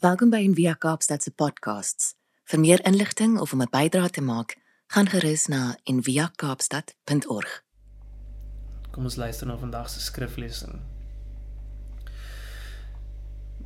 [0.00, 2.14] Welkom by Envia Kaapstad se podcasts.
[2.48, 4.56] Vir meer inligting of om 'n bydrae te maak,
[4.86, 7.64] gaan gerus na enviakaapstad.org.
[8.90, 10.80] Kom ons luister na vandag se skriflesing.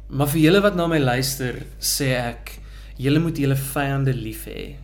[0.08, 2.58] Maar vir julle wat na my luister, sê ek,
[2.96, 4.76] julle moet julle vyande lief hê.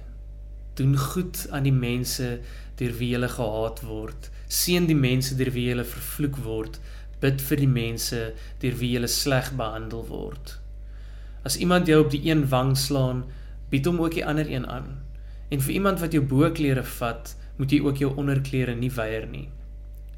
[0.74, 2.40] Doen goed aan die mense
[2.76, 4.30] deur wie julle gehaat word.
[4.48, 6.78] Seën die mense deur wie julle vervloek word.
[7.20, 10.59] Bid vir die mense deur wie julle sleg behandel word.
[11.42, 13.24] As iemand jou op die een wang slaan,
[13.70, 14.98] bied hom ook die ander een aan.
[15.48, 19.48] En vir iemand wat jou boklere vat, moet jy ook jou onderklere nie weier nie.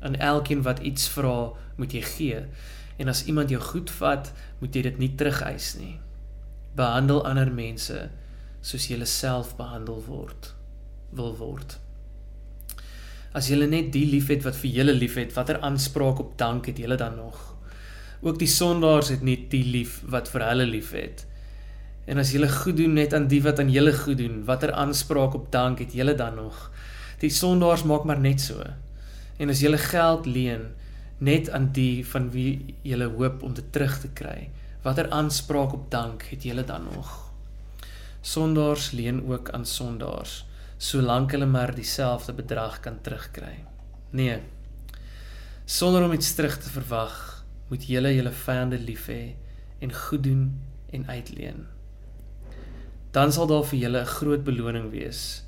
[0.01, 2.41] Aan elkeen wat iets vra, moet jy gee.
[2.97, 5.97] En as iemand jou goed vat, moet jy dit nie terugeis nie.
[6.77, 8.09] Behandel ander mense
[8.63, 10.53] soos jy self behandel word
[11.13, 11.79] wil word.
[13.37, 16.97] As jy net die liefhet wat vir julle liefhet, watter aanspraak op dank het julle
[16.97, 17.52] dan nog?
[18.23, 21.25] Ook die sondaars het nie die lief wat vir hulle liefhet.
[22.07, 25.35] En as julle goed doen net aan die wat aan julle goed doen, watter aanspraak
[25.35, 26.69] op dank het julle dan nog?
[27.19, 28.63] Die sondaars maak maar net so.
[29.39, 30.71] En as julle geld leen
[31.19, 34.51] net aan die van wie julle hoop om dit terug te kry,
[34.83, 37.11] watter aanspraak op dank het julle dan nog?
[38.23, 40.45] Sondaars leen ook aan sondaars,
[40.79, 43.65] solank hulle maar dieselfde bedrag kan terugkry.
[44.11, 44.39] Nee.
[45.65, 47.32] Sonder om iets terug te verwag,
[47.73, 49.33] moet julle julle vyande lief hê
[49.81, 50.43] en goed doen
[50.93, 51.63] en uitleen.
[53.17, 55.45] Dan sal daar vir julle 'n groot beloning wees.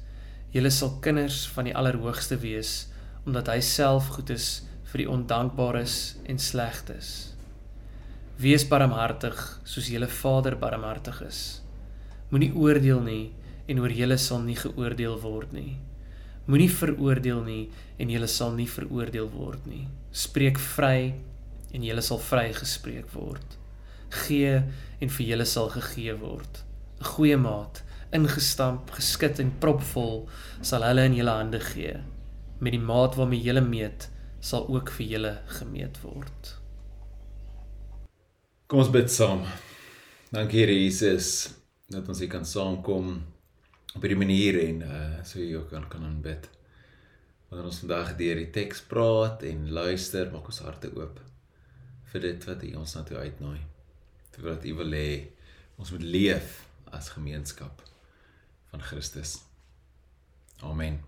[0.50, 2.88] Julle sal kinders van die Allerhoogste wees
[3.26, 7.34] omdat hy self goed is vir die ondankbares en slegtes.
[8.38, 11.60] Wees barmhartig soos julle Vader barmhartig is.
[12.30, 13.32] Moenie oordeel nie
[13.68, 15.76] en oor julle sal nie geoordeel word nie.
[16.46, 19.88] Moenie veroordeel nie en julle sal nie veroordeel word nie.
[20.12, 21.14] Spreek vry
[21.74, 23.58] en julle sal vrygespreek word.
[24.24, 24.60] Gee
[25.02, 26.62] en vir julle sal gegee word.
[27.00, 27.82] 'n Goeie maat,
[28.14, 30.28] ingestamp, geskit en propvol,
[30.62, 31.96] sal hulle in julle hande gee.
[32.60, 34.08] Met die maat waarmee julle meet,
[34.40, 36.54] sal ook vir julle gemeet word.
[38.66, 39.42] Kom ons bid saam.
[40.30, 41.54] Dankie Here Jesus
[41.90, 43.10] dat ons hier kan saamkom
[43.94, 46.48] op hierdie manier en uh so jy ook kan kan aanbid.
[47.50, 51.20] Wanneer ons vandag deur die teks praat en luister, maak ons harte oop
[52.14, 53.58] vir dit wat U ons na toe uitnooi.
[54.36, 55.08] Vir wat U wil hê
[55.74, 56.60] ons moet leef
[56.94, 57.82] as gemeenskap
[58.70, 59.40] van Christus.
[60.62, 61.00] Amen.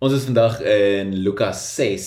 [0.00, 2.06] Ons is vandag in Lukas 6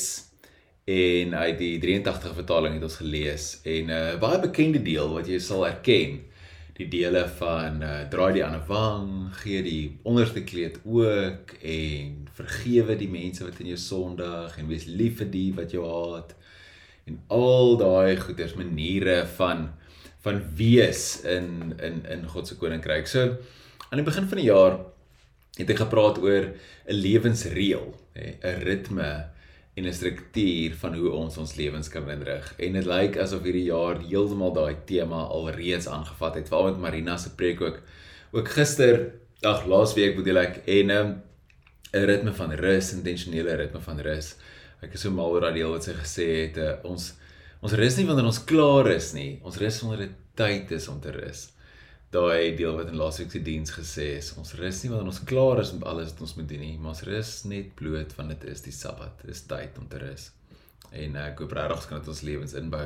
[0.89, 5.29] en uit die 83 vertaling het ons gelees en 'n uh, baie bekende deel wat
[5.29, 6.23] jy sal herken
[6.73, 12.97] die dele van uh, draai die ander wang, gee die onderste kleed ook en vergewe
[12.97, 16.33] die mense wat in jou sondig en wees lief vir die wat jou haat
[17.09, 19.69] en al daai goeders maniere van
[20.23, 23.07] van wees in in in God se koninkryk.
[23.07, 23.35] So
[23.89, 24.79] aan die begin van die jaar
[25.59, 26.53] het ek gepraat oor
[26.87, 29.29] 'n lewensreël, 'n ritme
[29.75, 32.53] en 'n struktuur van hoe ons ons lewens kan inrig.
[32.57, 37.17] En dit lyk asof hierdie jaar heeltemal daai tema alreeds aangevat het, veral met Marina
[37.17, 37.81] se preek ook.
[38.31, 41.21] Ook gister, ag laasweek bedoel ek en 'n um,
[41.91, 44.35] ritme van rus, intentionele ritme van rus
[44.83, 47.11] ek is so mal oor daai deel wat sy gesê het uh, ons
[47.63, 49.38] ons rus nie wanneer ons klaar is nie.
[49.47, 51.45] Ons rus wanneer dit tyd is om te rus.
[52.13, 55.63] Daai deel wat in laasweek se diens gesê is ons rus nie wanneer ons klaar
[55.63, 58.47] is met alles wat ons moet doen nie maar ons rus net bloot want dit
[58.51, 59.23] is die sabbat.
[59.25, 60.29] Dis tyd om te rus.
[60.91, 62.85] En uh, ek hoop regtig kan dit ons lewens inbou.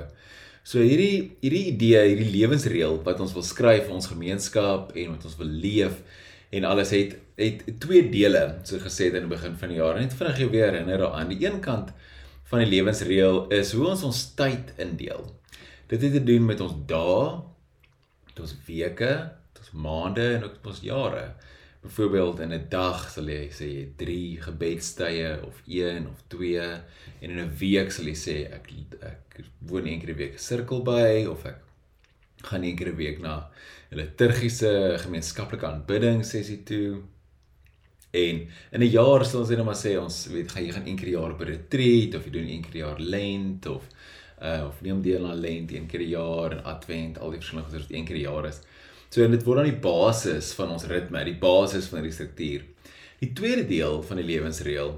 [0.68, 5.28] So hierdie hierdie idee hierdie lewensreël wat ons wil skryf vir ons gemeenskap en wat
[5.30, 6.02] ons wil leef
[6.50, 10.00] en alles het het twee dele so gesê in die begin van die jaar.
[10.00, 11.92] Net vinnig jou weer herinner aan die een kant
[12.50, 15.28] van die lewensreël is hoe ons ons tyd indeel.
[15.92, 17.44] Dit het te doen met ons dae
[18.30, 21.28] met ons weke met ons maande en ook met ons jare.
[21.84, 26.60] Byvoorbeeld in 'n dag sal jy sê jy 3 gebedstye of 1 of 2
[27.22, 28.72] en in 'n week sal jy sê ek
[29.02, 31.67] ek woon een keer 'n week sirkel by of ek
[32.44, 33.50] gaan een keer 'n week na
[33.92, 37.02] 'n liturgiese gemeenskaplike aanbidding sessie toe
[38.12, 40.96] En in 'n jaar sal ons net maar sê ons weet gaan jy gaan een
[40.96, 43.84] keer per jaar op 'n retreat of jy doen een keer per jaar lent of
[44.42, 47.70] uh of neem deel aan lent een keer per jaar en advent al die verskillende
[47.70, 48.60] goeders wat een keer per jaar is.
[49.10, 52.62] So dit word dan die basis van ons ritme, die basis van die struktuur.
[53.20, 54.92] Die tweede deel van die lewensreël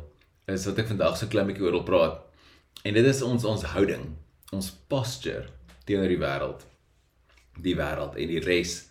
[0.46, 2.18] is wat ek vandag so klein bietjie oor wil praat.
[2.84, 4.06] En dit is ons ons houding,
[4.52, 5.46] ons posture
[5.86, 6.69] teenoor die wêreld.
[7.64, 8.86] Die wêreld en die res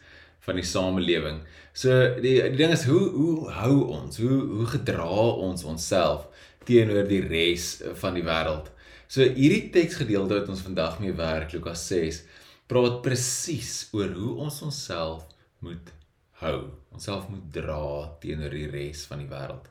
[0.49, 1.43] van die samelewing.
[1.77, 1.93] So
[2.23, 4.21] die die ding is hoe hoe hou ons?
[4.23, 5.09] Hoe hoe gedra
[5.49, 6.27] ons onsself
[6.69, 8.73] teenoor die res van die wêreld?
[9.09, 12.23] So hierdie teksgedeelte wat ons vandag mee werk, Lukas 6,
[12.69, 15.25] praat presies oor hoe ons onsself
[15.65, 15.95] moet
[16.43, 19.65] hou, onsself moet dra teenoor die res van die wêreld.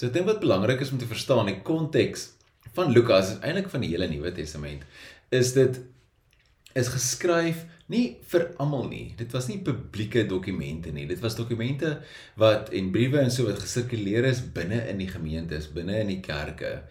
[0.00, 2.30] So ek dink wat belangrik is om te verstaan, die konteks
[2.76, 4.86] van Lukas is eintlik van die hele Nuwe Testament,
[5.34, 5.76] is dit
[6.78, 9.12] is geskryf nie vir almal nie.
[9.18, 11.06] Dit was nie publieke dokumente nie.
[11.10, 11.96] Dit was dokumente
[12.40, 16.20] wat en briewe en so wat gesirkuleer is binne in die gemeentes, binne in die
[16.24, 16.84] kerke.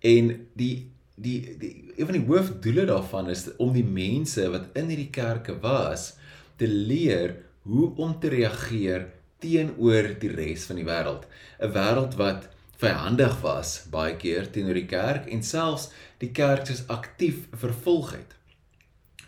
[0.00, 0.74] En die
[1.22, 5.58] die die een van die hoofdoele daarvan is om die mense wat in hierdie kerke
[5.60, 6.14] was
[6.56, 7.36] te leer
[7.68, 9.06] hoe om te reageer
[9.42, 11.28] teenoor die res van die wêreld.
[11.60, 12.48] 'n Wêreld wat
[12.82, 18.34] vyandig was baie keer teenoor die kerk en selfs die kerk is aktief vervolg het.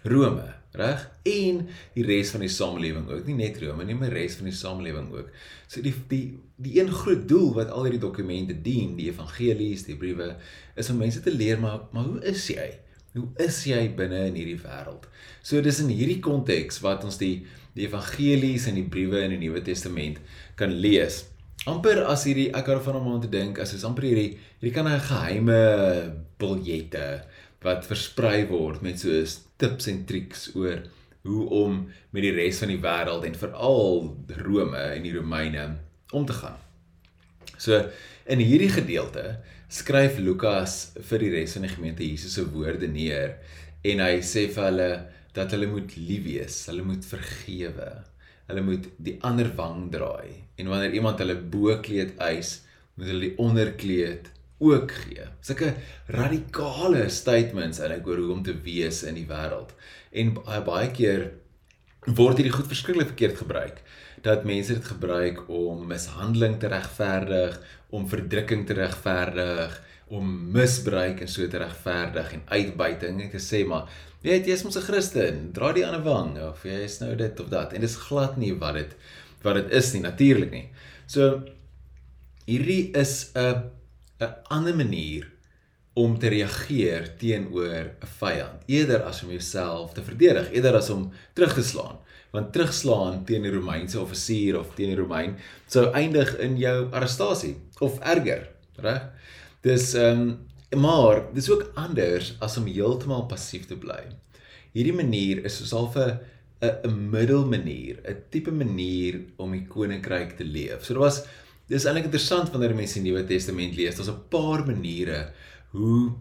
[0.02, 0.48] Rome,
[0.78, 1.02] reg?
[1.30, 1.60] En
[1.94, 4.56] die res van die samelewing ook, nie net Rome nie, maar die res van die
[4.56, 5.28] samelewing ook.
[5.70, 6.24] So die die
[6.56, 10.34] die een groot doel wat al hierdie dokumente dien, die evangelies, die briewe,
[10.78, 12.70] is om mense te leer maar maar hoe is jy?
[13.14, 15.06] Hoe is jy binne in hierdie wêreld?
[15.42, 17.44] So dis in hierdie konteks wat ons die
[17.74, 20.20] die evangelies en die briewe in die Nuwe Testament
[20.58, 21.24] kan lees.
[21.70, 24.74] Amper as hierdie ek hou van om aan te dink as is amper hierdie hierdie
[24.74, 25.60] kan 'n geheime
[26.38, 27.06] biljette
[27.64, 29.10] wat versprei word met so
[29.64, 30.84] tips en triks oor
[31.24, 31.80] hoe om
[32.12, 34.10] met die res van die wêreld en veral
[34.44, 35.64] Rome en die Romeine
[36.12, 36.58] om te gaan.
[37.56, 37.80] So
[38.28, 39.38] in hierdie gedeelte
[39.72, 43.38] skryf Lukas vir die res van die gemeente Jesus se woorde neer
[43.84, 44.90] en hy sê vir hulle
[45.34, 47.88] dat hulle moet lief wees, hulle moet vergewe.
[48.46, 52.60] Hulle moet die ander wang draai en wanneer iemand hulle bokleed eis,
[52.94, 54.28] moet hulle die onderkleed
[54.58, 55.26] ook gee.
[55.40, 55.74] Sulke
[56.06, 59.74] radikale statements eintlik oor hoe om te wees in die wêreld.
[60.12, 60.34] En
[60.66, 61.30] baie keer
[62.06, 63.80] word hierdie goed verskriklik verkeerd gebruik.
[64.24, 67.58] Dat mense dit gebruik om mishandeling te regverdig,
[67.90, 69.80] om verdrukking te regverdig,
[70.12, 73.88] om misbruik en so te regverdig en uitbuiting en te sê maar
[74.24, 77.40] weet jy is mos 'n Christen, dra die ander wang of jy is nou dit
[77.40, 77.72] of dat.
[77.72, 78.92] En dis glad nie wat dit
[79.42, 80.68] wat dit is nie, natuurlik nie.
[81.06, 81.42] So
[82.46, 83.70] hierdie is 'n
[84.20, 85.30] 'n ander manier
[85.94, 88.62] om te reageer teenoor 'n vyand.
[88.66, 91.98] Eerder as om jouself te verdedig eerder as om terug te slaan.
[92.30, 97.56] Want terugslaan teen 'n Romeinse offisier of teen 'n Romein sou eindig in jou arrestasie
[97.78, 99.02] of erger reg?
[99.60, 100.38] Dis ehm um,
[100.74, 104.02] maar dis ook anders as om heeltemal passief te bly.
[104.72, 106.18] Hierdie manier is soos half 'n
[106.62, 110.84] 'n middelmanier 'n tipe manier om die koninkryk te leef.
[110.84, 111.24] So dit was
[111.70, 113.96] Dis eintlik interessant wanneer mense die Nuwe Testament lees.
[113.96, 115.32] Daar's 'n paar maniere
[115.72, 116.12] hoe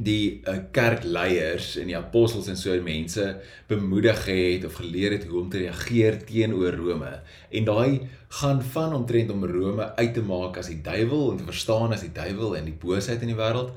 [0.00, 3.24] die uh, kerkleiers en die apostels en so mense
[3.68, 7.12] bemoedig het of geleer het hoe om te reageer teenoor Rome.
[7.50, 8.08] En daai
[8.40, 12.06] gaan van omtrent om Rome uit te maak as die duiwel en te verstaan as
[12.06, 13.76] die duiwel en die boosheid in die wêreld,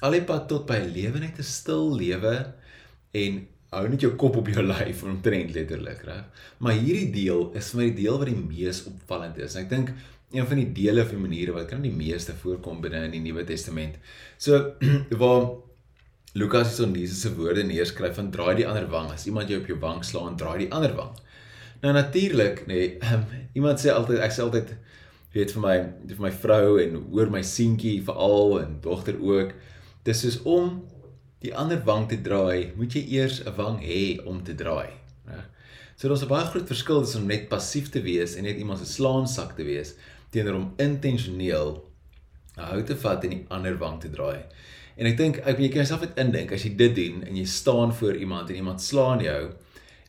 [0.00, 2.52] al die pad tot by 'n lewe net 'n stil lewe
[3.12, 6.24] en hou net jou kop op jou lyf omtrent letterlik, reg?
[6.58, 9.56] Maar hierdie deel is vir my die deel wat die mees opvallend is.
[9.56, 9.90] En ek dink
[10.36, 13.22] een van die dele of die maniere wat kan die meeste voorkom binne in die
[13.24, 13.96] Nuwe Testament.
[14.38, 14.76] So
[15.22, 15.46] waar
[16.36, 19.08] Lukas hier so Jesus se woorde neerskryf van draai die ander wang.
[19.12, 21.14] As iemand jou op jou wang slaan, draai die ander wang.
[21.80, 23.24] Nou natuurlik, nê, nee, um,
[23.58, 24.74] iemand sê altyd ek sê altyd
[25.36, 25.78] weet vir my
[26.12, 29.56] vir my vrou en hoor my seentjie veral en dogter ook.
[30.04, 30.78] Dis soos om
[31.44, 34.92] die ander wang te draai, moet jy eers 'n wang hê om te draai?
[35.96, 38.78] So daar's 'n baie groot verskil tussen om net passief te wees en net iemand
[38.78, 39.94] se slaansak te wees
[40.36, 41.74] teenoor om intentioneel
[42.56, 44.44] 'n hou te vat en die ander wang te draai.
[44.96, 47.44] En ek dink ek jy kan jouself net indink as jy dit doen en jy
[47.44, 49.42] staan voor iemand en iemand slaan jou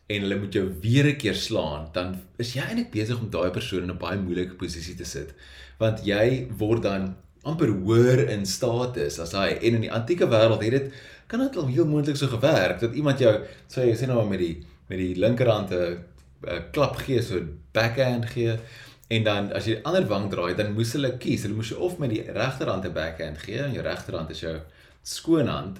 [0.07, 3.51] en hulle moet jou weer 'n keer slaan, dan is jy eintlik besig om daai
[3.51, 5.33] persoon in 'n baie moeilike posisie te sit.
[5.79, 10.63] Want jy word dan amper hoër in status as hy en in die antieke wêreld
[10.63, 10.93] het dit
[11.27, 13.33] kan dit al heel moontlik so gewerk dat iemand jou
[13.67, 14.55] sê jy sê nou met die
[14.89, 16.03] met die linkerhand 'n
[16.71, 17.41] klap gee so
[17.73, 18.57] backhand gee
[19.07, 21.45] En dan as jy die ander wang draai, dan moes hulle kies.
[21.47, 24.57] Hulle moes of met die regterhand 'n backhand gee en jou regterhand is jou
[25.03, 25.77] skoonhand.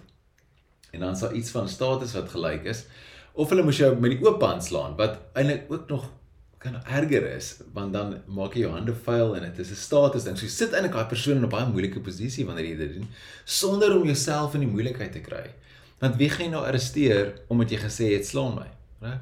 [0.91, 2.85] En dan sal iets van status wat gelyk is.
[3.33, 6.09] Of hulle moes jou met die oop hand slaan wat eintlik ook nog
[6.57, 10.23] kan erger is, want dan maak jy jou hande vuil en dit is 'n status
[10.23, 10.37] ding.
[10.37, 13.07] So jy sit eintlik daai persoon in 'n baie moeilike posisie wanneer jy dit doen
[13.45, 15.53] sonder om jouself in die moeilikheid te kry.
[15.99, 18.67] Want wie gaan jy nou arresteer omdat jy gesê het slaan my,
[19.01, 19.19] né?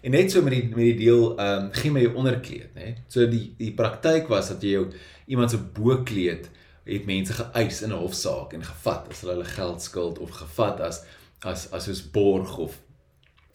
[0.00, 2.94] En net so met die met die deel ehm um, gee my jou onderkleed, nê.
[3.08, 4.86] So die die praktyk was dat jy jou
[5.26, 6.48] iemand se bokkleed
[6.90, 10.80] het mense geëis in 'n hofsaak en gevat as hulle hulle geld skuld of gevat
[10.80, 11.04] as
[11.44, 12.78] as as soos borg of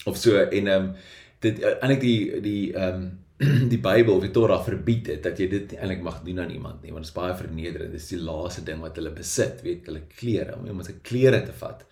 [0.06, 0.96] of so en ehm um,
[1.40, 3.14] dit eintlik die die ehm um,
[3.74, 6.94] die Bybel, die Torah verbied dit dat jy dit eintlik mag doen aan iemand nie,
[6.96, 7.92] want dit is baie vernederend.
[7.92, 11.42] Dit is die laaste ding wat hulle besit, weet hulle klere, om iemand se klere
[11.44, 11.84] te vat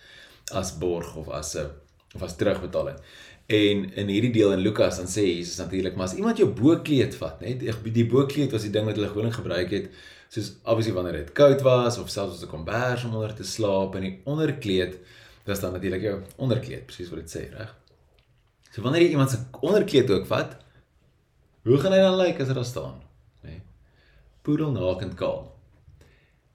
[0.56, 1.68] as borg of as 'n
[2.16, 2.96] of as terugbetaling.
[3.52, 7.16] En in hierdie deel in Lukas dan sê Jesus natuurlik maar as iemand jou boekleed
[7.20, 9.90] vat, net die boekleed was die ding wat hulle gewoonlik gebruik het
[10.34, 13.96] soos obviously wanneer dit koud was of selfs as 'n kombers om onder te slaap
[13.96, 14.98] en die onderkleed
[15.46, 17.76] was dan natuurlik jou onderkleed, presies wat dit sê, reg?
[18.72, 20.58] So wanneer jy iemand se onderkleed ook vat,
[21.64, 23.02] hoe gaan hy dan lyk as hy daar staan,
[23.44, 23.50] nê?
[23.50, 23.62] Nee?
[24.42, 25.52] Poedelnakend kaal.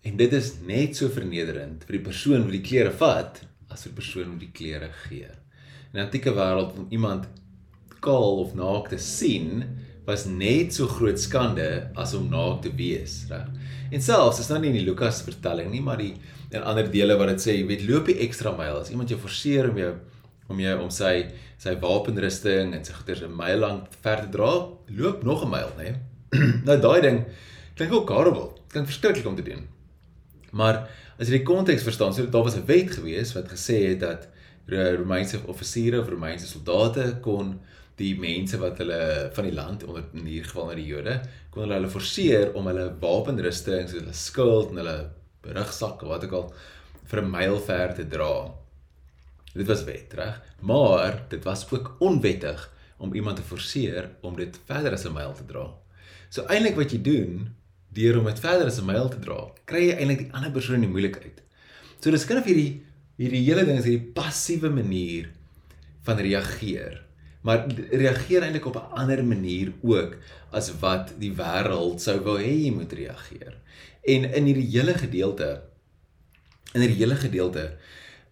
[0.02, 3.92] En dit is net so vernederend vir die persoon wat die klere vat as vir
[3.92, 5.30] die persoon wat die klere gee.
[5.92, 7.28] In die antieke wêreld om iemand
[8.04, 9.64] kaal of naak te sien
[10.08, 13.48] was net so groot skande as om naak te wees, reg?
[13.92, 16.14] En selfs is nou nie in die Lukas vertelling nie, maar die
[16.52, 19.18] in ander dele wat dit sê, jy weet, loop die ekstra myl as iemand jou
[19.20, 19.92] forceer om jou
[20.48, 21.12] om jou om sy
[21.60, 24.52] sy wapenrusting en sy goeder 'n myl lank ver te dra,
[24.88, 25.90] loop nog 'n myl, nê?
[26.68, 27.24] nou daai ding
[27.76, 28.50] klink ook horrible.
[28.68, 29.68] Klink verskriklik om te doen.
[30.52, 34.00] Maar as jy die konteks verstaan, so daar was 'n wet gewees wat gesê het
[34.00, 34.28] dat
[34.68, 37.54] Romeinse offisiere of Romeinse soldate kon
[37.98, 41.16] die mense wat hulle van die land onder in hierdie geval na die Jode
[41.50, 44.98] kon hulle hulle forceer om hulle wapenrusting, so hulle skild en hulle
[45.48, 46.50] rugsak wat ook al
[47.08, 48.54] vir 'n myl ver te dra.
[49.54, 50.40] Dit was wet, reg?
[50.60, 55.32] Maar dit was ook onwettig om iemand te forceer om dit verder as 'n myl
[55.32, 55.74] te dra.
[56.28, 57.54] So eintlik wat jy doen
[57.88, 60.74] deur om dit verder as 'n myl te dra, kry jy eintlik die ander persoon
[60.74, 61.42] in die moeilikheid.
[62.00, 62.84] So dis kind of hierdie
[63.18, 65.28] hierdie hele ding is hierdie passiewe manier
[66.06, 67.00] van reageer.
[67.46, 70.16] Maar reageer eintlik op 'n ander manier ook
[70.50, 73.54] as wat die wêreld sou wou hê jy moet reageer.
[74.06, 75.62] En in hierdie hele gedeelte
[76.74, 77.76] in hierdie hele gedeelte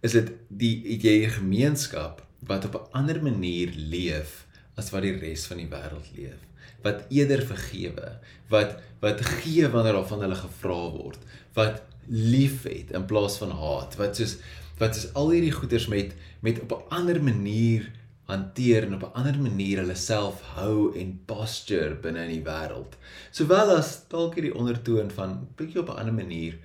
[0.01, 5.45] is dit die jy gemeenskap wat op 'n ander manier leef as wat die res
[5.45, 6.47] van die wêreld leef
[6.83, 8.11] wat eerder vergewe,
[8.51, 11.19] wat wat gee wanneer daar van hulle gevra word,
[11.53, 14.37] wat liefhet in plaas van haat, wat soos
[14.77, 16.13] wat is al hierdie goeders met
[16.45, 17.91] met op 'n ander manier
[18.27, 22.97] hanteer en op 'n ander manier hulle self hou en posture binne in die wêreld.
[23.31, 26.57] Sowel as dalk hierdie ondertoon van bietjie op 'n ander manier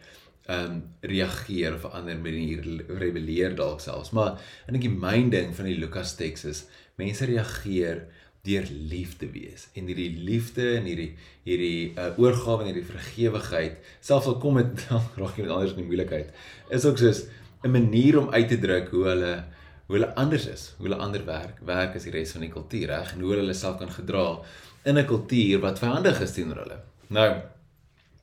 [0.47, 4.11] ehm um, reageer of 'n ander manier rebelleer dalk selfs.
[4.11, 6.65] Maar ek die myn ding van die Lukas teks is
[6.97, 8.07] mense reageer
[8.43, 11.13] deur lief te wees en hierdie liefde en hierdie
[11.47, 14.83] hierdie uh, oorgawe en hierdie vergewigheid selfs al kom dit
[15.21, 16.33] raak iemand anders in die moeilikheid
[16.79, 17.23] is ook soos
[17.63, 19.45] 'n manier om uit te druk hoe hulle
[19.87, 22.87] hoe hulle anders is hoe hulle ander werk werk as die res van die kultuur
[22.87, 23.13] reg?
[23.13, 24.41] En hoe hulle self kan gedra
[24.85, 26.79] in 'n kultuur wat vyandig is teenoor hulle.
[27.07, 27.41] Nou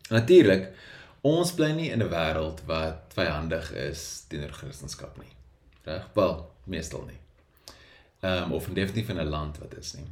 [0.10, 0.72] natuurlik
[1.22, 5.36] ons bly nie in 'n wêreld wat vyandig is teenoor kristendom nie
[5.84, 6.08] reg?
[6.14, 7.20] Wel meestal nie.
[8.22, 10.08] Ehm um, of definitief in 'n land wat is nie.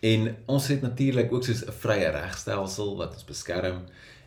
[0.00, 3.84] En ons het natuurlik ook soos 'n vrye regstelsel wat ons beskerm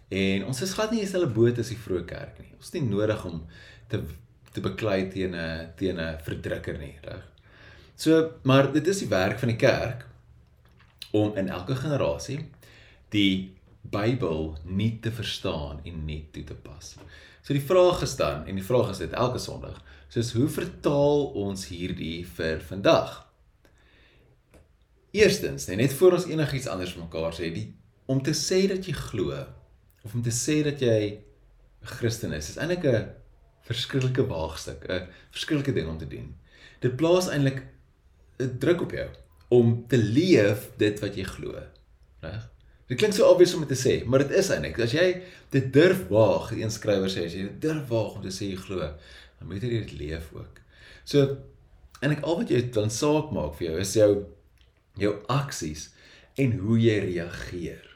[0.09, 2.53] en ons is glad nie eens hulle boot as die vroeë kerk nie.
[2.55, 3.43] Ons is nie nodig om
[3.91, 4.03] te
[4.57, 7.23] te beklei teen 'n teen 'n verdrukker nie, reg?
[7.95, 10.07] So, maar dit is die werk van die kerk
[11.11, 12.39] om in elke generasie
[13.09, 16.95] die Bybel nie te verstaan en nie toe te pas.
[17.41, 19.77] So die vraag gestaan en die vraag is dit elke Sondag,
[20.09, 23.23] soos hoe vertaal ons hierdie vir vandag?
[25.11, 27.69] Eerstens, nee, net voor ons enigiets anders mekaar sê, die
[28.05, 29.45] om te sê dat jy glo
[30.07, 31.19] of om te sê dat jy
[31.83, 33.09] 'n Christen is, is eintlik 'n
[33.67, 36.35] verskriklike waagstuk, 'n verskriklike ding om te doen.
[36.79, 37.63] Dit plaas eintlik
[38.39, 39.09] 'n druk op jou
[39.49, 41.59] om te leef dit wat jy glo,
[42.21, 42.49] reg?
[42.87, 45.21] Dit klink so obvious om te sê, maar dit is eintlik as jy
[45.51, 48.55] dit durf waag, een skrywer sê as jy dit durf waag om te sê jy
[48.55, 48.79] glo,
[49.39, 50.61] dan moet jy dit leef ook.
[51.03, 51.37] So
[52.01, 54.11] en ek al wat jy dan saak maak vir jou is jou
[54.97, 55.89] jou aksies
[56.37, 57.86] en hoe jy reageer.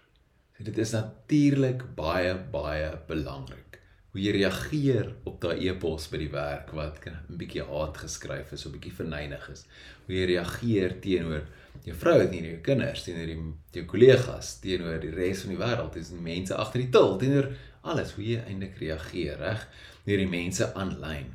[0.61, 3.79] So dit is natuurlik baie baie belangrik
[4.11, 8.65] hoe jy reageer op daai e-pos by die werk wat 'n bietjie haat geskryf is
[8.65, 9.65] of bietjie verneig is.
[10.05, 11.47] Hoe jy reageer teenoor
[11.85, 13.39] jou vrou en jou kinders, teenoor die
[13.79, 17.49] jou kollegas, teenoor die res van die wêreld, dis mense agter die til, teenoor
[17.81, 19.67] alles hoe jy eintlik reageer, reg?
[20.05, 21.33] deur die mense aanlyn.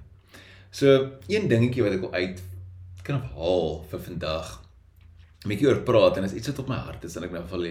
[0.70, 2.42] So een dingetjie wat ek wil uit
[3.02, 4.65] kan haal vir vandag.
[5.46, 7.44] 'n bietjie oor praat en is iets wat op my hart is en ek nou
[7.46, 7.66] van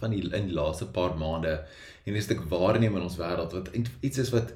[0.00, 1.52] van die in die laaste paar maande
[2.04, 4.50] en 'n stuk waarneem in ons wêreld wat iets is wat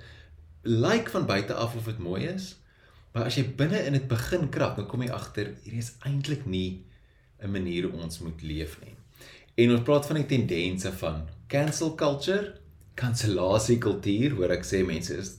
[0.63, 2.57] lyk like van buite af of dit mooi is,
[3.15, 6.47] maar as jy binne in dit begin krap, dan kom jy agter hierdie is eintlik
[6.47, 6.83] nie
[7.41, 8.97] 'n manier ons moet leef nie.
[9.55, 12.55] En ons praat van die tendense van cancel culture,
[12.95, 15.37] kansellasie kultuur, hoor ek sê mense is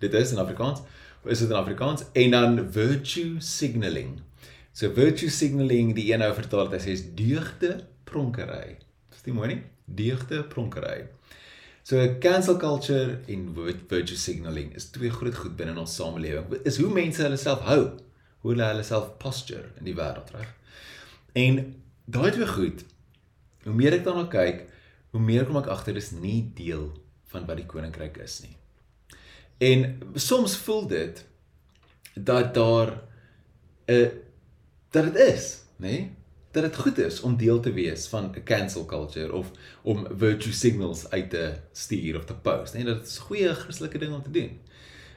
[0.00, 0.82] dit is in Afrikaans
[1.24, 4.20] is dit in Afrikaans en dan virtue signaling.
[4.76, 8.76] So virtue signaling die een nou vertaal dit sê is deugde pronkery.
[9.12, 9.62] Dis nie mooi nie.
[9.86, 11.06] Deugde pronkery.
[11.86, 16.60] So cancel culture en virtue signaling is twee groot goed binne ons samelewing.
[16.68, 17.96] Is hoe mense hulle self hou.
[18.46, 20.50] hoe hulle hulle self posture in die wêreld, reg?
[21.34, 21.56] En
[22.06, 22.84] daai twee goed,
[23.64, 24.60] hoe meer ek daarna kyk,
[25.10, 26.92] hoe meer kom ek agter dis nie deel
[27.32, 28.54] van wat die koninkryk is nie.
[29.58, 31.24] En soms voel dit
[32.14, 33.00] dat daar
[33.90, 34.25] 'n
[34.96, 35.88] dat dit is, nê?
[35.88, 36.04] Nee?
[36.56, 39.50] Dat dit goed is om deel te wees van 'n cancel culture of
[39.82, 42.76] om virtue signals uit te stuur of te post, nê?
[42.76, 42.94] Nee?
[42.94, 44.58] Dat is 'n goeie Christelike ding om te doen.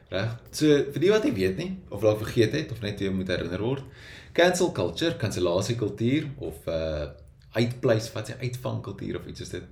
[0.10, 0.36] Reg?
[0.52, 3.28] So vir die wat nie weet nie of dalk vergeet het of net weer moet
[3.28, 3.84] herinner word,
[4.34, 7.10] cancel culture, kansellasie kultuur of uh
[7.50, 9.64] uitpleis wat sy uitvang kultuur of iets soos dit.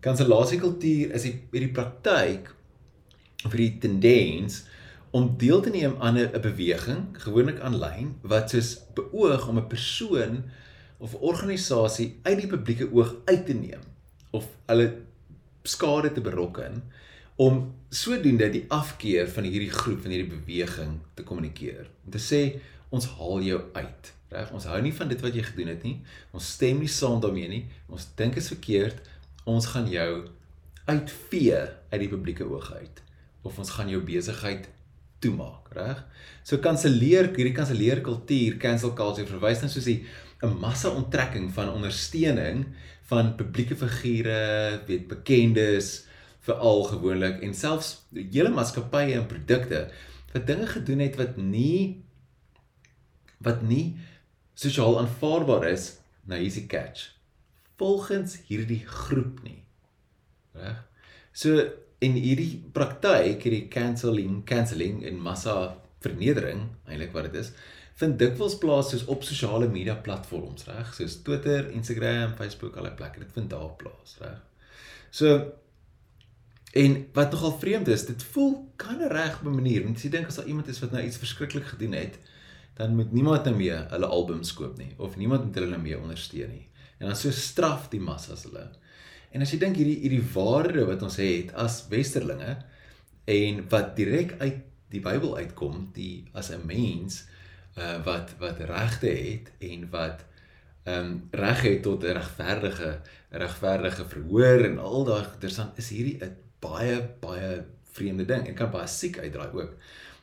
[0.00, 2.52] Kansellasie kultuur is hierdie praktyk
[3.44, 4.60] of hierdie tendens
[5.10, 10.44] om deel te neem aan 'n beweging, gewoonlik aanlyn, wat soos beoog om 'n persoon
[10.98, 13.80] of organisasie uit die publieke oog uit te neem
[14.30, 14.96] of hulle
[15.62, 16.82] skade te berokken
[17.36, 21.88] om sodoende die afkeer van hierdie groep van hierdie beweging te kommunikeer.
[22.04, 24.52] Om te sê ons haal jou uit, reg?
[24.52, 26.02] Ons hou nie van dit wat jy gedoen het nie.
[26.36, 27.62] Ons stem nie saam daarmee nie.
[27.88, 29.00] Ons dink is verkeerd.
[29.44, 30.28] Ons gaan jou
[30.84, 33.02] uitvee uit die publieke oog uit
[33.42, 34.68] of ons gaan jou besigheid
[35.20, 36.02] toemaak, reg?
[36.42, 42.66] So kanselleer hierdie kanselleer kultuur, cancel culture verwys dan soos 'n massa onttrekking van ondersteuning
[43.10, 46.06] van publieke figure, weet bekendes
[46.40, 49.90] veral gewoonlik en selfs hele maatskappye en produkte
[50.32, 52.02] wat dinge gedoen het wat nie
[53.44, 53.96] wat nie
[54.54, 55.96] sosiaal aanvaarbaar is,
[56.28, 57.16] nou hier's die catch.
[57.80, 59.62] Volgens hierdie groep nie.
[60.52, 60.82] Reg?
[61.32, 61.64] So
[62.00, 65.56] en hierdie praktyk, hierdie cancelling, cancelling en massa
[66.00, 67.52] vernedering, eintlik wat dit is,
[68.00, 70.94] vind dikwels plaas soos op sosiale media platforms, reg?
[70.96, 73.24] Soos Twitter, Instagram, Facebook, allerlei plekke.
[73.26, 74.38] Dit vind daar plaas, reg?
[75.10, 75.40] So
[76.80, 79.84] en wat nogal vreemd is, dit voel kan reg op 'n manier.
[79.84, 82.18] Mens dink as daar iemand is wat nou iets verskriklik gedoen het,
[82.74, 86.00] dan moet niemand nou meer hulle albums koop nie of niemand moet hulle nou meer
[86.00, 86.68] ondersteun nie.
[86.98, 88.70] En dan so straf die massas hulle.
[89.30, 92.56] En as jy dink hierdie hierdie waarde wat ons het as westerlinge
[93.30, 97.24] en wat direk uit die Bybel uitkom, die as 'n mens
[97.78, 100.26] uh wat wat regte het en wat
[100.84, 105.88] ehm um, reg het tot 'n regverdige regverdige verhoor en al daai goeders dan is
[105.88, 109.72] hierdie 'n baie baie vreemde ding en kan baie siek uitdraai ook.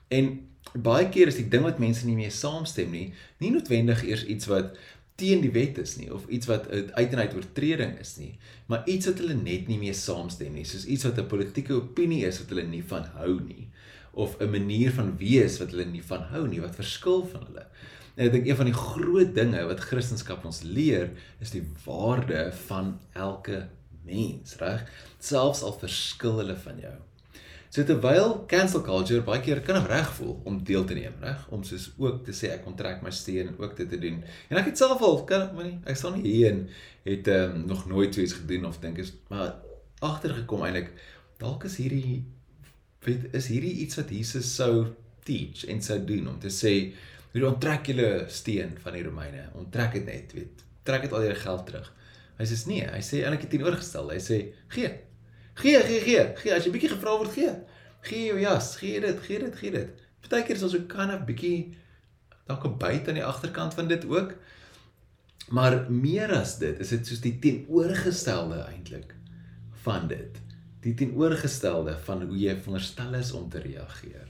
[0.08, 4.26] En baie keer is die ding wat mense nie mee saamstem nie, nie noodwendig eers
[4.26, 4.78] iets wat
[5.18, 8.36] teen die wet is nie of iets wat uit en uit oortreding is nie,
[8.70, 12.26] maar iets wat hulle net nie mee saamstem nie, soos iets wat 'n politieke opinie
[12.26, 13.68] is wat hulle nie van hou nie
[14.18, 17.66] of 'n manier van wees wat hulle nie van hou nie, wat verskil van hulle.
[18.16, 22.52] En ek dink een van die groot dinge wat Christendom ons leer, is die waarde
[22.66, 23.68] van elke
[24.04, 24.90] mens, reg?
[25.20, 26.96] Selfs al verskil hulle van jou.
[27.78, 31.44] So terwyl cancel culture baie keer kan reg voel om deel te neem, reg?
[31.54, 34.16] Om soos ook te sê ek kontrak my steen en ook dit te doen.
[34.50, 36.64] En ek het self al kan maar nie, ek staan nie hier en
[37.06, 39.60] het ehm um, nog nooit iets gedoen of dink is maar
[40.10, 40.90] agtergekom eintlik
[41.38, 42.24] dalk is hierdie
[43.06, 44.74] weet is hierdie iets wat Jesus sou
[45.30, 46.74] teach en sou doen om te sê
[47.36, 49.52] hoe onttrek julle steen van die Romeine.
[49.54, 50.66] Onttrek dit net, weet.
[50.82, 51.94] Trek dit al jou geld terug.
[52.42, 54.16] Hy sê nee, hy sê eintlik teenoorgestel.
[54.18, 54.96] Hy sê gee
[55.58, 56.24] Gee, gee, gee.
[56.38, 57.54] Gee as jy bietjie gevra word, gee.
[58.06, 60.04] Gee jou jas, gee dit, gee dit, gee dit.
[60.22, 61.78] Partykeer is ons ook kan 'n bietjie
[62.46, 64.36] dalk 'n byt aan die agterkant van dit ook.
[65.50, 69.16] Maar meer as dit, is dit soos die teenoorgestelde eintlik
[69.84, 70.42] van dit.
[70.82, 74.28] Die teenoorgestelde van hoe jy veronderstel is om te reageer.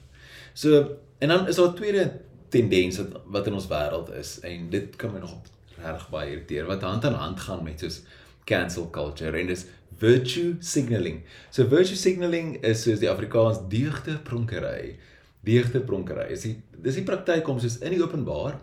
[0.53, 4.69] So, en dan is daar 'n tweede tendens wat wat in ons wêreld is en
[4.69, 5.41] dit kan my nog
[5.77, 8.01] regtig baie irriteer wat hand aan hand gaan met soos
[8.45, 9.65] cancel culture en dis
[9.99, 11.23] virtue signaling.
[11.49, 14.97] So virtue signaling is soos die Afrikaans deugde pronkery.
[15.41, 16.31] Deugde pronkery.
[16.31, 18.59] Is die dis die praktyk om soos in die openbaar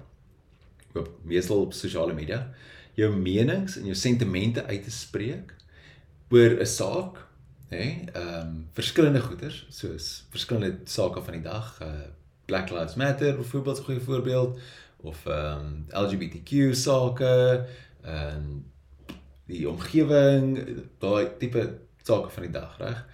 [0.94, 2.44] op meestal op sosiale media
[2.94, 5.54] jou menings en jou sentimente uit te spreek
[6.30, 7.18] oor 'n saak,
[7.68, 7.86] hè?
[8.12, 12.10] Ehm um, verskillende goeters soos verskillende sake van die dag, uh
[12.44, 14.58] Black Lives Matter byvoorbeeld 'n goeie voorbeeld
[14.96, 17.66] of ehm um, LGBTQ sake,
[18.02, 18.64] ehm um,
[19.50, 20.56] die omgewing,
[21.02, 21.64] daai tipe
[22.04, 23.04] sake van die dag, reg?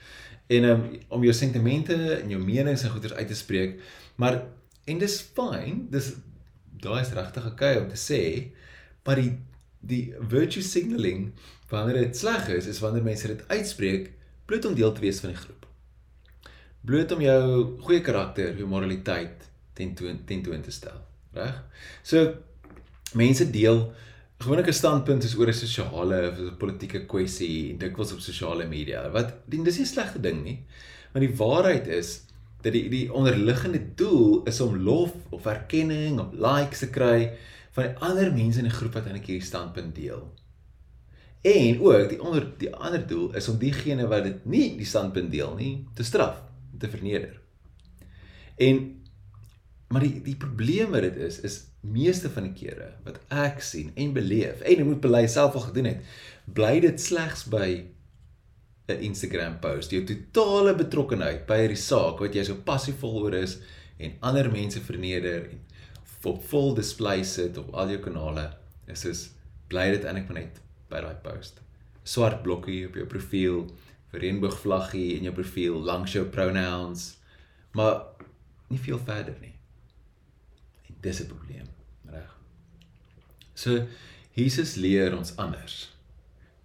[0.51, 3.79] En um, om jou sentimente en jou menings en goeders uit te spreek,
[4.19, 4.43] maar
[4.91, 6.13] en dis fyn, dis
[6.81, 8.23] daai is regtig okay om te sê,
[9.07, 9.37] maar die
[9.81, 11.31] die virtue signaling
[11.71, 14.11] wanneer dit sleg is, is wanneer mense dit uitspreek
[14.45, 15.65] bloot om deel te wees van die groep.
[16.85, 17.41] Bloot om jou
[17.87, 19.47] goeie karakter, jou moraliteit
[19.79, 21.01] tentoon tentoon te stel,
[21.37, 21.63] reg?
[22.05, 22.27] So
[23.17, 23.87] mense deel
[24.41, 28.67] gewoonlik 'n standpunt is oor 'n sosiale of 'n politieke kwessie en dikwels op sosiale
[28.67, 29.11] media.
[29.11, 30.65] Wat dis nie 'n slegte ding nie.
[31.13, 32.25] Maar die waarheid is
[32.63, 37.33] dat die die onderliggende doel is om lof of erkenning of likes te kry
[37.71, 40.35] van ander mense in die groep wat eintlik hierdie standpunt deel.
[41.41, 45.31] En ook die onder die ander doel is om diegene wat dit nie die standpunt
[45.31, 46.43] deel nie te straf,
[46.79, 47.41] te verneder.
[48.57, 49.01] En
[49.89, 53.93] maar die die probleem met dit is is meeste van die kere wat ek sien
[53.97, 56.05] en beleef en ek moet bely self al gedoen het,
[56.45, 57.69] bly dit slegs by
[58.91, 63.59] 'n Instagram post, jou totale betrokkenheid by hierdie saak wat jy so passievol oor is
[63.99, 65.61] en ander mense verneder en
[66.25, 68.51] op vol display sit op al jou kanale,
[68.87, 69.31] is soos
[69.69, 71.61] bly dit eintlik maar net by daai post.
[72.05, 73.63] Swart blokkie op jou profiel,
[74.13, 77.15] reënboogvlaggie in jou profiel, langs jou pronouns,
[77.73, 78.03] maar
[78.69, 79.55] nie veel verder nie.
[81.01, 81.69] Dis 'n probleem,
[82.05, 82.37] reg?
[83.55, 83.87] So
[84.33, 85.91] Jesus leer ons anders.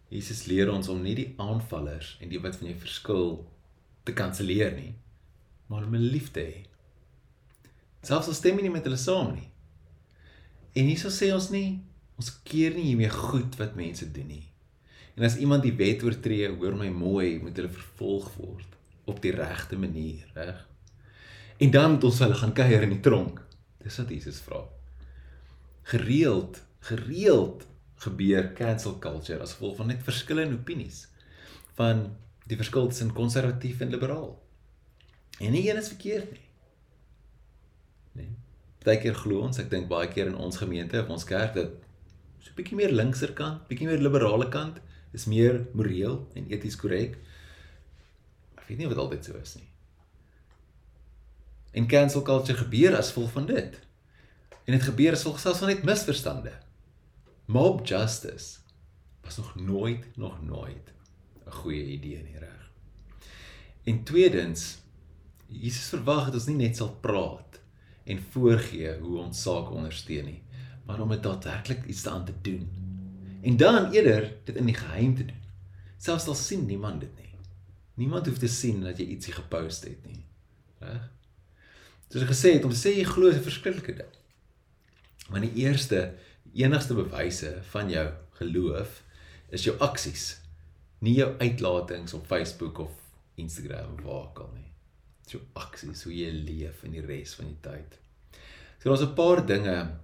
[0.07, 3.51] Jesus leer ons om nie die aanvallers en die wat van jou verskil
[4.03, 4.93] te kanselleer nie,
[5.67, 6.65] maar om lief te hê.
[8.05, 9.49] Selfs al stem jy nie met hulle saam nie.
[10.75, 11.81] En hieso sê ons nie
[12.15, 14.45] ons keer nie hiermee goed wat mense doen nie.
[15.15, 19.33] En as iemand die wet oortree, hoor my mooi, moet hulle vervolg word op die
[19.35, 20.61] regte manier, reg?
[21.59, 23.41] En dan moet ons hulle gaan kuier in die tronk.
[23.85, 24.63] Dis wat Jesus vra.
[25.85, 27.67] Gereeld, gereeld
[28.01, 31.05] gebeur cancel culture as gevolg van net verskillende opinies
[31.77, 32.07] van
[32.49, 34.33] die verskil tussen konservatief en liberaal.
[35.39, 36.47] En nie een is verkeerd nie.
[38.17, 38.33] Nee.
[38.79, 41.77] Partykeer glo ons, ek dink baie keer in ons gemeente of ons kerk dat
[42.39, 44.81] so 'n bietjie meer linkser kant, bietjie meer liberale kant
[45.13, 47.17] is meer moreel en eties korrek.
[48.57, 49.74] Ek weet nie of dit altyd so is nie.
[51.75, 53.79] En cancel culture gebeur as gevolg van dit.
[54.63, 56.53] En dit gebeur as gevolg selfs van net misverstande.
[57.51, 58.63] Mob justice
[59.21, 60.93] was nog nooit nog nooit
[61.45, 62.71] 'n goeie idee nie reg.
[63.83, 64.77] En tweedens,
[65.47, 67.59] Jesus verwag dat ons nie net sal praat
[68.03, 70.41] en voorgee hoe ons saak ondersteun nie,
[70.85, 72.69] maar om dit daadwerklik iets aan te doen.
[73.41, 75.41] En dan eerder dit in die geheim te doen.
[75.97, 77.35] Selfs al sien niemand dit nie.
[77.93, 80.25] Niemand hoef te sien dat jy ietsie gepost het nie.
[80.79, 81.14] Reg?
[82.09, 84.13] Soos ek gesê het, om sê jy glo is 'n verskriklike ding.
[85.29, 86.13] Maar die eerste
[86.53, 88.07] enigste bewyse van jou
[88.39, 89.01] geloof
[89.49, 90.37] is jou aksies,
[90.99, 92.91] nie jou uitlatings op Facebook of
[93.35, 94.71] Instagram of waar ook al nie.
[95.23, 97.99] Dis jou aksies hoe jy leef in die res van die tyd.
[98.79, 99.97] So daar's 'n paar dinge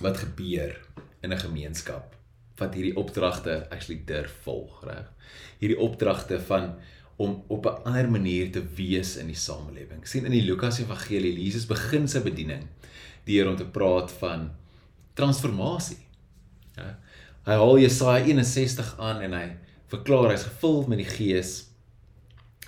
[0.00, 0.80] wat gebeur
[1.22, 2.14] in 'n gemeenskap
[2.56, 5.10] wat hierdie opdragte actually durf volg, reg?
[5.58, 6.76] Hierdie opdragte van
[7.16, 10.06] om op 'n ander manier te wees in die samelewing.
[10.06, 12.66] sien in die Lukas Evangelie, Jesus begin sy bediening
[13.24, 14.50] deur om te praat van
[15.14, 15.98] transformasie.
[16.76, 16.98] Ja.
[17.44, 21.68] Hy haal Jesaja 61 aan en hy verklaar hy's gevul met die Gees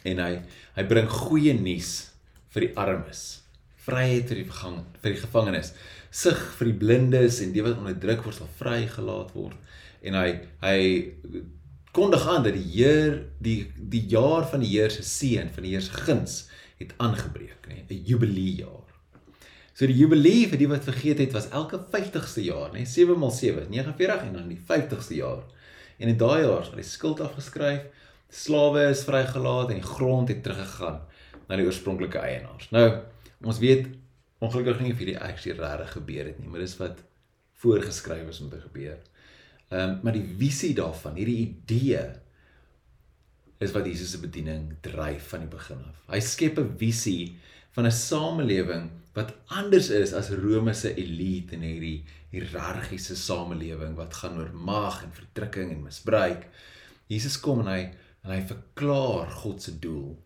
[0.05, 0.43] en hy
[0.77, 2.11] hy bring goeie nuus
[2.55, 3.43] vir die armes,
[3.87, 5.73] vryheid vir die gevang vir die gevangenes,
[6.11, 9.57] sig vir die blindes en die wat onderdruk word sal vrygelaat word
[10.07, 10.29] en hy
[10.63, 10.79] hy
[11.97, 15.73] kondig aan dat die Heer die die jaar van die Heer se seën van die
[15.73, 16.43] Heer se guns
[16.77, 18.85] het aangebreek, nê, 'n jubileejaar.
[19.73, 23.39] So die jubilee vir die wat vergeet het was elke 50ste jaar, nê, 7 x
[23.39, 25.45] 7, 49 en dan die 50ste jaar.
[25.99, 27.83] En in daai jaar is die skuld afgeskryf,
[28.29, 31.01] slawe is vrygelaat en die grond het teruggegaan
[31.49, 32.71] na die oorspronklike eienaars.
[32.71, 33.03] Nou,
[33.45, 33.87] ons weet
[34.39, 37.05] ongelukkig nie of hierdie actually regtig gebeur het nie, maar dis wat
[37.53, 38.99] voorgeskryf is om te gebeur.
[39.69, 42.05] Ehm um, maar die visie daarvan, hierdie idee
[43.59, 46.05] is wat Jesus se bediening dryf van die begin af.
[46.13, 47.37] Hy skep 'n visie
[47.75, 54.15] van 'n samelewing wat anders is as Rome se elite in hierdie hiërargiese samelewing wat
[54.15, 56.47] gaan oor mag en verdrukking en misbruik.
[57.09, 57.83] Jesus kom en hy
[58.25, 60.17] en hy verklaar God se doel.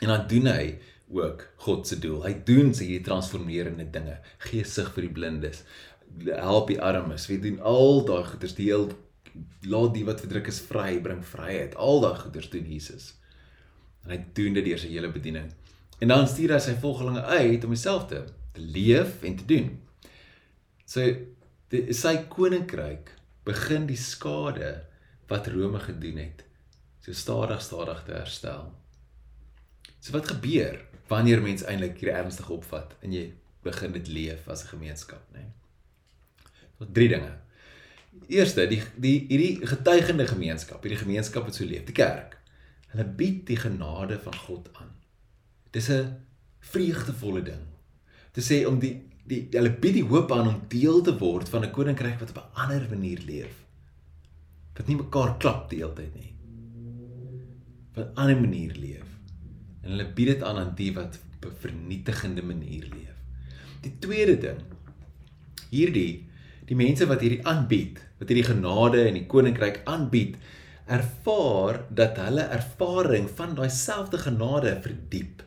[0.00, 0.78] En dan doen hy
[1.12, 2.22] ook God se doel.
[2.24, 4.16] Hy doen sy hierdie transformerende dinge.
[4.48, 5.62] Gee sig vir die blindes.
[6.26, 7.26] Help die armes.
[7.26, 8.90] Wie doen al daai goeders die heel
[9.64, 11.74] laat die wat verdruk is vry, bring vryheid.
[11.80, 13.14] Al daai goeders doen Jesus.
[14.04, 15.48] En hy doen dit deur sy hele bediening.
[16.02, 19.68] En dan stuur hy sy volgelinge uit om dieselfde te leef en te doen.
[20.84, 21.04] So
[21.72, 23.14] die, sy koninkryk
[23.46, 24.74] begin die skade
[25.30, 26.42] wat Rome gedoen het,
[27.02, 28.68] so stadig stadig te herstel.
[30.02, 33.30] So wat gebeur wanneer mens eintlik hier ernstig opvat en jy
[33.62, 35.38] begin dit leef as 'n gemeenskap, nê?
[35.38, 35.61] Nee?
[36.92, 37.38] Drie dinge.
[38.28, 42.38] Eerste, die die hierdie getuigende gemeenskap, hierdie gemeenskap wat so leef, die kerk.
[42.92, 44.90] Hulle bied die genade van God aan.
[45.70, 46.16] Dis 'n
[46.60, 47.64] vreugdevolle ding.
[48.32, 51.64] Te sê om die die hulle bied die hoop aan om deel te word van
[51.64, 53.54] 'n koninkryk wat op 'n ander manier leef.
[54.74, 56.34] Wat nie mekaar klap die hele tyd nie.
[57.94, 59.12] Wat 'n ander manier leef.
[59.82, 63.16] en hulle bied dit aan aan die wat op 'n vernietigende manier leef.
[63.80, 64.60] Die tweede ding,
[65.70, 66.28] hierdie
[66.72, 70.38] die mense wat hierdie aanbied, wat hierdie genade en die koninkryk aanbied,
[70.92, 75.42] ervaar dat hulle ervaring van daai selfde genade verdiep.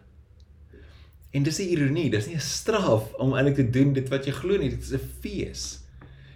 [1.35, 4.31] En dis 'n ironie, dis nie 'n straf om eintlik te doen dit wat jy
[4.31, 5.79] glo nie, dit is 'n fees.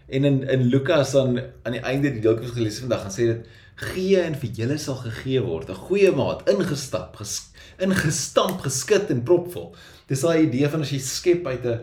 [0.09, 3.47] En in in Lukas aan aan die einde die deeltjie gelees vandag gaan sê dit
[3.75, 9.23] gee en vir julle sal gegee word 'n goeie maat ingestap ges, ingestamp geskit en
[9.23, 9.75] propvol.
[10.07, 11.79] Dis daai idee van as jy skep uit 'n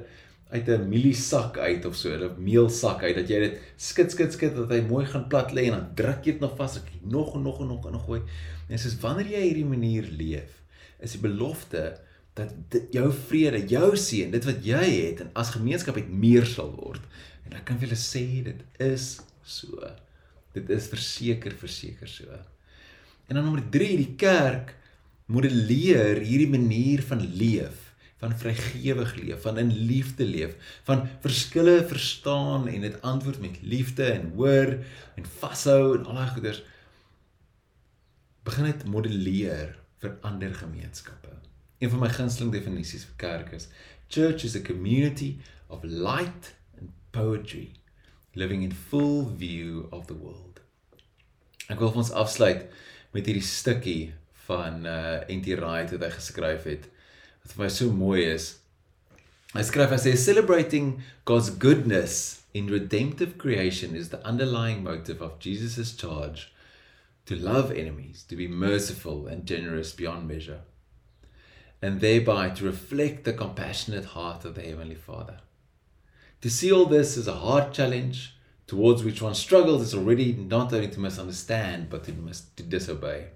[0.54, 4.54] uit 'n mieliesak uit of so 'n meelsak uit dat jy dit skit skit skit
[4.54, 7.34] dat hy mooi gaan plat lê en dan druk jy dit nog vas ek nog
[7.34, 8.22] en nog en nog nog gooi.
[8.68, 10.62] En soos wanneer jy hierdie manier leef,
[10.98, 11.98] is die belofte
[12.34, 16.46] dat dit, jou vrede, jou seën, dit wat jy het en as gemeenskap het meer
[16.46, 17.02] sal word.
[17.46, 19.80] En ek kan vir julle sê dit is so.
[20.52, 22.28] Dit is verseker verseker so.
[23.26, 24.74] En dan nommer 3, die kerk
[25.26, 27.85] modelleer hierdie manier van leef,
[28.26, 34.04] van vrygewig leef, van in liefde leef, van verskille verstaan en dit antwoord met liefde
[34.04, 34.78] en hoor
[35.14, 36.62] en vashou en al daai goeders
[38.46, 41.30] begin dit modelleer vir ander gemeenskappe.
[41.78, 43.68] Een van my gunsteling definisies vir kerk is
[44.08, 45.36] church is a community
[45.68, 47.70] of light and poetry
[48.34, 50.60] living in full view of the world.
[51.70, 52.66] Ek wil ons afsluit
[53.14, 54.14] met hierdie stukkie
[54.46, 56.90] van uh NT Wright wat hy geskryf het
[57.46, 58.58] wat vir my so mooi is.
[59.54, 65.38] Hy skryf hy sê celebrating God's goodness in redemptive creation is the underlying motive of
[65.38, 66.52] Jesus' charge
[67.26, 70.62] to love enemies, to be merciful and generous beyond measure
[71.82, 75.38] and thereby to reflect the compassionate heart of the Heavenly Father.
[76.40, 78.34] To see all this is a hard challenge
[78.66, 83.26] towards which one struggles is already not only to misunderstand but to, mis- to disobey.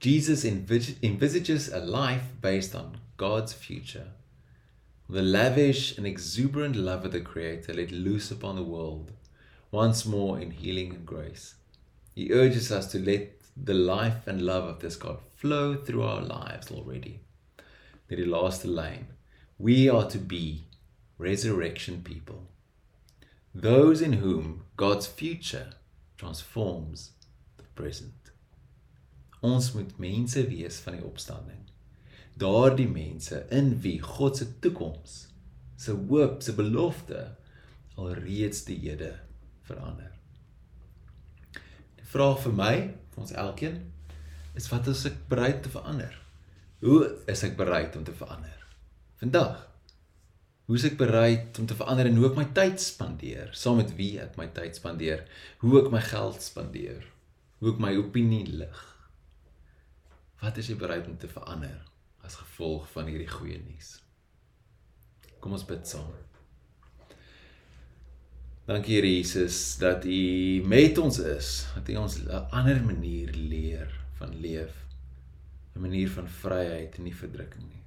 [0.00, 4.08] Jesus envis- envisages a life based on God's future.
[5.08, 9.12] The lavish and exuberant love of the Creator let loose upon the world,
[9.70, 11.54] once more in healing and grace.
[12.14, 16.20] He urges us to let the life and love of this God flow through our
[16.20, 17.20] lives already
[18.08, 19.06] met die laaste lyn.
[19.58, 20.64] We are to be
[21.18, 22.46] resurrection people.
[23.54, 25.72] Those in whom God's future
[26.16, 27.10] transforms
[27.56, 28.27] the present.
[29.44, 31.60] Ons moet mense wees van die opstanding.
[32.38, 35.28] Daardie mense in wie God se toekoms,
[35.78, 37.24] se hoop, se belofte
[37.98, 39.12] alreeds die hede
[39.66, 40.10] verander.
[41.98, 42.74] Die vraag vir my,
[43.14, 43.80] vir ons elkeen,
[44.58, 46.14] is wat is ek bereid te verander?
[46.82, 48.54] Hoe is ek bereid om te verander?
[49.18, 49.64] Vandag.
[50.68, 53.54] Hoe is ek bereid om te verander en hoe ek my tyd spandeer?
[53.56, 55.24] Saam met wie ek my tyd spandeer?
[55.62, 57.06] Hoe ek my geld spandeer?
[57.58, 58.84] Hoe ek my opinie lig?
[60.38, 61.78] Wat is jy bereid om te verander
[62.26, 63.96] as gevolg van hierdie goeie nuus?
[65.42, 66.12] Kom ons bid saam.
[68.68, 70.20] Dankie Here Jesus dat U
[70.68, 74.84] met ons is, dat U ons 'n ander manier leer van leef.
[75.74, 77.84] 'n manier van vryheid en nie verdrukking nie.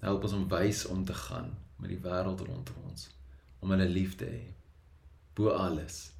[0.00, 3.10] Help ons om wys om te gaan met die wêreld rondom ons,
[3.60, 4.54] om hulle lief te hê
[5.34, 6.12] bo alles.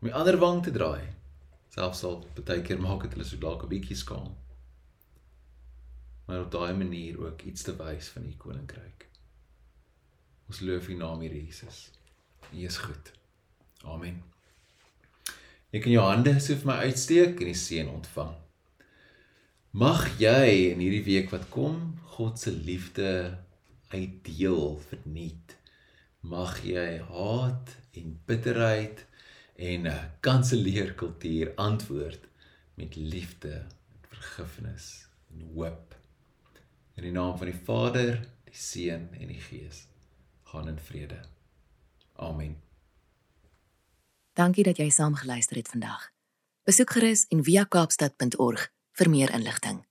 [0.00, 1.06] Om die ander wang te draai,
[1.68, 4.34] selfs al baie keer maak dit hulle so dalk 'n bietjie skaam.
[6.28, 9.06] Maar op daai manier ook iets te wys van u koninkryk.
[10.48, 11.90] Ons loof u naam hier Jesus.
[12.52, 13.12] U is goed.
[13.84, 14.20] Amen.
[15.72, 18.36] Ek kan jou hande so vir my uitsteek en die seën ontvang.
[19.76, 23.10] Mag jy in hierdie week wat kom God se liefde
[23.92, 25.56] uitdeel verniet.
[26.20, 29.04] Mag jy haat en bitterheid
[29.56, 32.28] en 'n kanselleerkultuur antwoord
[32.74, 35.97] met liefde, met vergifnis en hoop.
[36.98, 39.86] In die naam van die Vader, die Seun en die Gees.
[40.42, 41.20] Gaan in vrede.
[42.12, 42.56] Amen.
[44.32, 46.08] Dankie dat jy saam geluister het vandag.
[46.66, 48.64] Besoek gerus en via kaapstad.org
[48.98, 49.87] vir meer inligting.